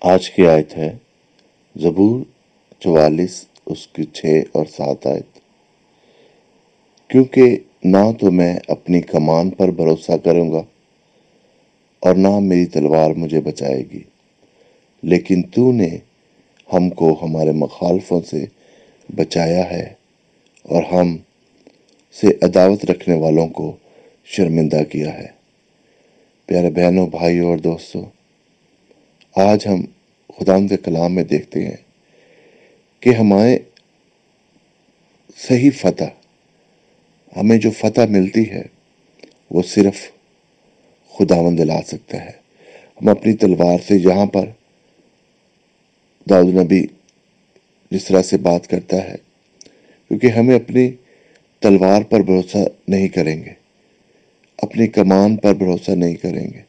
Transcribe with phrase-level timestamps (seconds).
[0.00, 0.96] آج کی آیت ہے۔
[1.76, 2.20] زبور
[2.80, 5.38] چوالیس، اس کی چھ اور سات آیت۔
[7.08, 10.62] کیونکہ نہ تو میں اپنی کمان پر بھروسہ کروں گا
[12.00, 14.02] اور نہ میری تلوار مجھے بچائے گی،
[15.02, 15.88] لیکن تو نے
[16.72, 18.44] ہم کو ہمارے مخالفوں سے
[19.16, 19.94] بچایا ہے
[20.62, 21.16] اور ہم
[22.20, 23.76] سے عداوت رکھنے والوں کو
[24.24, 25.28] شرمندہ کیا ہے۔
[26.46, 28.02] پیارے بہنوں، بھائیوں اور دوستوں
[29.38, 29.80] آج ہم
[30.38, 31.76] خدا کے کلام میں دیکھتے ہیں
[33.00, 33.58] کہ ہمارے
[35.36, 36.10] صحیح فتح،
[37.36, 38.62] ہمیں جو فتح ملتی ہے،
[39.50, 40.00] وہ صرف
[41.14, 42.32] خداون دلا سکتا ہے۔
[43.00, 44.46] ہم اپنی تلوار سے یہاں پر
[46.30, 46.86] داؤد نبی
[47.90, 49.16] جس طرح سے بات کرتا ہے،
[50.10, 50.90] کیونکہ ہمیں اپنی
[51.62, 53.52] تلوار پر بھروسہ نہیں کریں گے،
[54.58, 56.62] اپنی کمان پر بھروسہ نہیں کریں گے،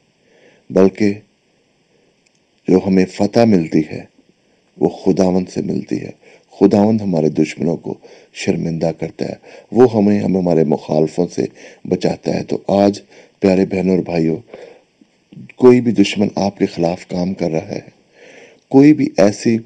[0.69, 1.13] بلکہ
[2.69, 4.03] جو ہمیں فتح ملتی ہے،
[4.77, 6.09] وہ خداون سے ملتی ہے۔
[6.59, 7.93] خداون ہمارے دشمنوں کو
[8.33, 9.35] شرمندہ کرتا ہے۔
[9.71, 11.45] وہ ہمیں، ہم ہمارے مخالفوں سے
[11.85, 13.01] بچاتا ہے۔ تو آج
[13.39, 14.37] پیارے بہنوں اور بھائیوں،
[15.55, 17.79] کوئی بھی دشمن آپ کے خلاف کام کر رہا ہے،
[18.69, 19.57] کوئی بھی ایسی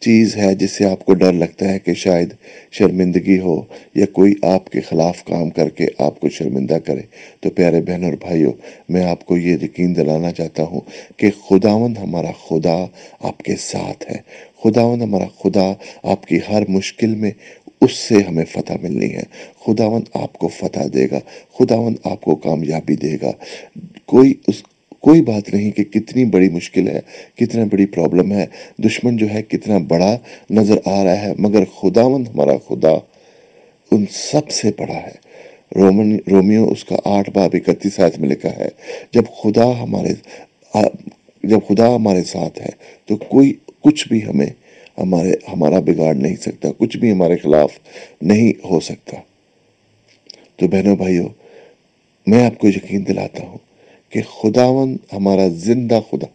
[0.00, 2.34] چیز ہے جس سے آپ کو ڈر لگتا ہے کہ شاید
[2.70, 3.62] شرمندگی ہو
[3.94, 7.00] یا کوئی آپ کے خلاف کام کر کے آپ کو شرمندہ کرے۔
[7.40, 8.52] تو پیارے بہن اور بھائیوں،
[8.88, 10.80] میں آپ کو یہ یقین دلانا چاہتا ہوں
[11.16, 12.86] کہ خداون ہمارا خدا
[13.20, 14.16] آپ کے ساتھ ہے۔
[14.64, 17.30] خداون ہمارا خدا آپ کی ہر مشکل میں
[17.80, 19.22] اس سے ہمیں فتح ملنی ہے۔
[19.66, 21.20] خداون آپ کو فتح دے گا۔
[21.58, 23.32] خداون آپ کو کامیابی دے گا۔
[24.06, 24.62] کوئی اس
[25.00, 27.00] کوئی بات نہیں کہ کتنی بڑی مشکل ہے،
[27.36, 28.46] کتنا بڑی پرابلم ہے۔
[28.78, 30.16] دشمن جو ہے کتنا بڑا
[30.50, 32.92] نظر آ رہا ہے، مگر خداون ہمارا خدا
[33.90, 35.14] ان سب سے بڑا ہے۔
[35.76, 38.68] رومن، رومیو، اس کا آٹھ باب اکتیس آیت میں لکھا ہے،
[39.12, 40.12] جب خدا ہمارے،
[41.44, 42.70] جب خدا ہمارے ساتھ ہے،
[43.06, 44.50] تو کوئی کچھ بھی ہمیں
[44.98, 47.72] ہمارے، ہمارا بگاڑ نہیں سکتا، کچھ بھی ہمارے خلاف
[48.22, 49.16] نہیں ہو سکتا۔
[50.56, 51.28] تو بہنوں بھائیوں
[52.26, 53.58] میں آپ کو یقین دلاتا ہوں
[54.10, 56.26] کہ خداون ہمارا زندہ خدا،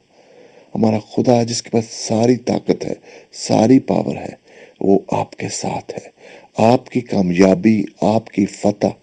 [0.76, 2.94] ہمارا خدا جس کے پاس ساری طاقت ہے،
[3.32, 4.34] ساری پاور ہے،
[4.82, 6.10] وہ آپ کے ساتھ ہے۔
[6.58, 8.94] آپ کی کامیابی، آپ کی فتح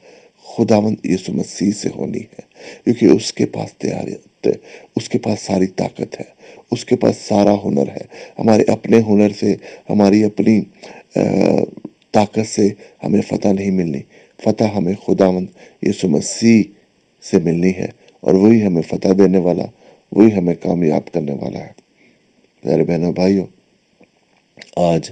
[0.44, 2.42] خداون یسو مسیح سے ہونی ہے،
[2.84, 4.48] کیونکہ اس کے پاس تیاریت
[4.96, 6.24] اس کے پاس ساری طاقت ہے،
[6.70, 8.04] اس کے پاس سارا ہنر ہے۔
[8.38, 9.56] ہمارے اپنے ہنر سے،
[9.90, 10.60] ہماری اپنی
[12.12, 12.68] طاقت سے
[13.04, 14.02] ہمیں فتح نہیں ملنی۔
[14.44, 15.46] فتح ہمیں خداون
[15.82, 16.62] یسو مسیح
[17.30, 17.88] سے ملنی ہے۔
[18.22, 19.64] اور وہی ہمیں فتح دینے والا،
[20.12, 21.72] وہی ہمیں کامیاب کرنے والا ہے۔
[22.64, 23.46] میرے بہنوں، بھائیوں،
[24.76, 25.10] آج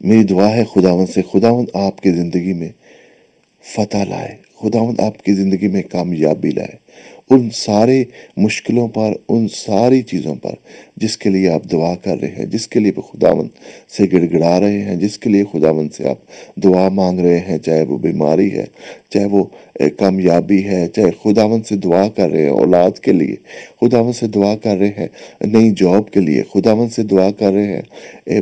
[0.00, 2.68] میری دعا ہے خداون سے خداون آپ کی زندگی میں
[3.62, 6.76] فتح لائے۔ خداون آپ کی زندگی میں کامیابی لائے۔
[7.30, 8.04] ان سارے
[8.36, 10.54] مشکلوں پر، ان ساری چیزوں پر
[10.96, 13.48] جس کے لیے آپ دعا کر رہے ہیں، جس کے لیے خداون
[13.96, 16.18] سے گڑ گڑا رہے ہیں، جس کے لیے خداون سے آپ
[16.56, 18.64] دعا مانگ رہے ہیں، چاہے وہ بیماری ہے،
[19.10, 19.44] چاہے وہ
[19.98, 23.36] کامیابی ہے، چاہے خداون سے دعا کر رہے ہیں اولاد کے لیے۔
[23.80, 25.08] خداون سے دعا کر رہے ہیں
[25.40, 28.40] نئی جاب کے لیے۔ خداون سے دعا کر رہے ہیں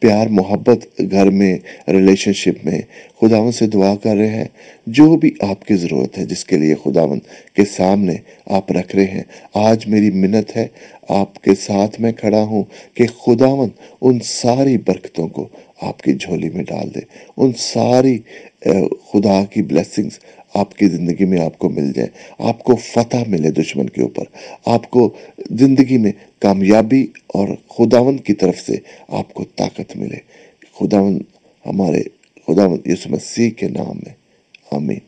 [0.00, 1.56] پیار، محبت گھر میں
[1.88, 2.80] ریلیشن شپ میں۔
[3.20, 4.48] خداون سے دعا کر رہے ہیں
[4.86, 7.18] جو بھی آپ آپ کی ضرورت ہے، جس کے لیے خداون
[7.54, 8.14] کے سامنے
[8.46, 9.22] آپ رکھ رہے ہیں۔
[9.54, 10.66] آج میری منت ہے،
[11.08, 12.64] آپ کے ساتھ میں کھڑا ہوں
[12.94, 13.68] کہ خداون
[14.00, 15.48] ان ساری برکتوں کو
[15.80, 17.00] آپ کی جھولی میں ڈال دے۔
[17.36, 18.18] ان ساری
[19.12, 20.18] خدا کی بلیسنگز
[20.54, 24.24] آپ کی زندگی میں آپ کو مل جائیں۔ آپ کو فتح ملے دشمن کے اوپر۔
[24.66, 25.14] آپ کو
[25.50, 28.76] زندگی میں کامیابی اور خداون کی طرف سے
[29.08, 30.18] آپ کو طاقت ملے۔
[30.80, 31.18] خداون
[31.66, 32.02] ہمارے
[32.46, 34.14] خداون یسو مسیح کے نام میں،
[34.70, 34.98] آمین۔